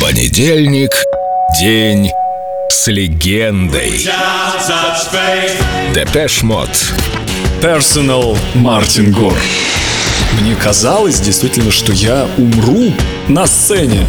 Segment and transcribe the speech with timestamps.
[0.00, 0.90] Понедельник.
[1.58, 2.10] День
[2.68, 4.06] с легендой.
[5.94, 6.68] Депеш Мод.
[7.62, 9.36] Personal Мартин Гор.
[10.40, 12.92] Мне казалось действительно, что я умру
[13.28, 14.06] на сцене.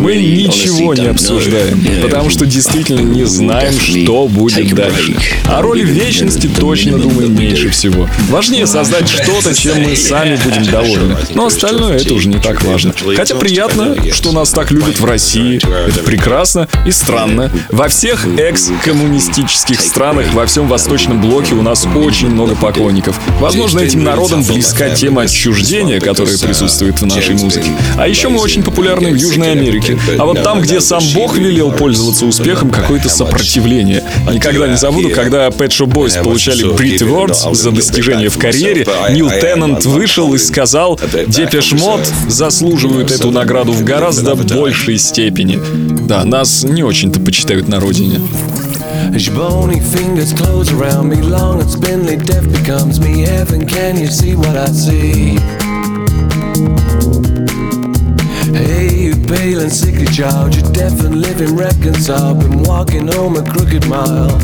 [0.00, 5.16] Мы ничего не обсуждаем, потому что действительно не знаем, что будет дальше.
[5.44, 8.08] О роли вечности точно думаем меньше всего.
[8.28, 11.16] Важнее создать что-то, чем мы сами будем довольны.
[11.34, 12.92] Но остальное это уже не так важно.
[13.16, 15.60] Хотя приятно, что нас так любят в России.
[15.88, 17.52] Это прекрасно и странно.
[17.70, 23.20] Во всех экс-коммунистических странах, во всем Восточном блоке у нас очень много поклонников.
[23.38, 27.70] Возможно, этим народам близка тема отчуждения, которая присутствует в нашей музыке.
[27.96, 29.98] А а еще мы очень популярны в Южной Америке.
[30.18, 34.02] А вот там, где сам Бог велел пользоваться успехом, какое-то сопротивление.
[34.32, 39.30] Никогда не забуду, когда Pet Shop Boys получали Brit Awards за достижения в карьере, Нил
[39.30, 45.60] Теннант вышел и сказал, Депеш Мод заслуживают эту награду в гораздо большей степени.
[46.06, 48.20] Да, нас не очень-то почитают на родине.
[49.10, 53.22] As your bony fingers close around me, long and spindly death becomes me.
[53.22, 55.67] Heaven, can you see what I see?
[59.28, 62.40] Pale and sickly child, you're deaf and living reconciled.
[62.40, 64.38] Been walking home a crooked mile.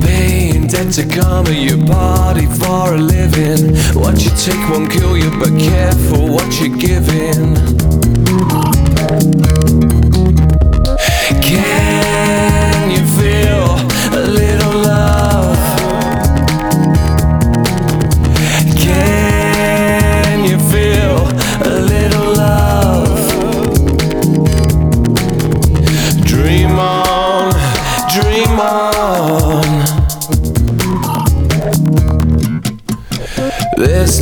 [0.00, 3.76] Paying debt to karma, your body for a living.
[3.94, 7.56] What you take won't kill you, but careful what you're giving.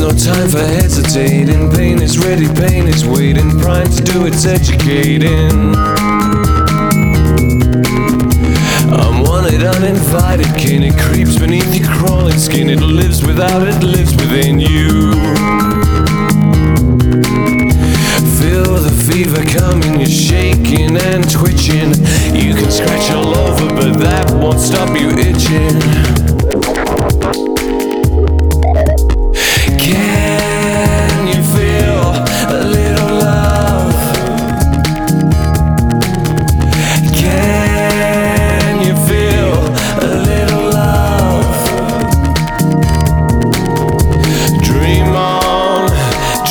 [0.07, 1.71] No time for hesitating.
[1.71, 3.51] Pain is ready, pain is waiting.
[3.59, 5.75] Prime to do its educating.
[8.95, 10.85] I'm wanted, uninvited kin.
[10.85, 12.71] It creeps beneath your crawling skin.
[12.71, 15.13] It lives without, it lives within you.
[18.39, 21.91] Feel the fever coming, you're shaking and twitching.
[22.33, 26.26] You can scratch all over, but that won't stop you itching.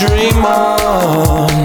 [0.07, 1.64] Blame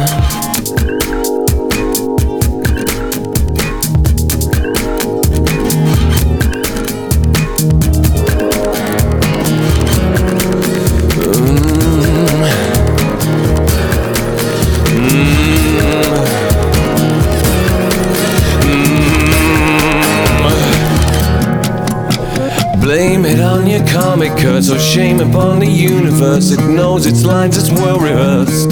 [24.60, 26.50] curse or shame upon the universe.
[26.50, 28.71] It knows its lines, it's well rehearsed.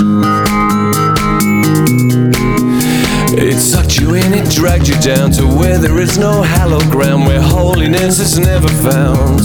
[3.32, 7.26] It sucked you in, it dragged you down to where there is no hallowed ground,
[7.26, 9.40] where holiness is never found.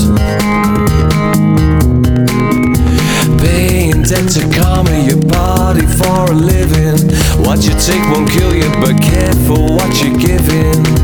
[3.40, 7.00] Paying debt to karma, your body for a living.
[7.46, 11.03] What you take won't kill you, but careful what you're giving.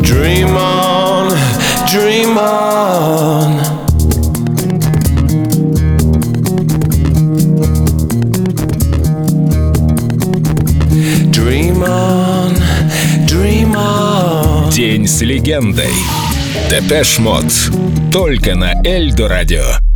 [0.02, 1.30] Dream on,
[1.88, 3.62] dream on.
[11.30, 12.54] Dream on,
[13.26, 14.70] dream on.
[14.70, 15.92] День с легендой.
[16.69, 17.45] Депеш Мод.
[18.11, 19.86] Только на Эльдо Радио.